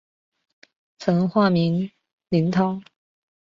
[0.97, 1.91] 曾化名
[2.29, 2.81] 林涛。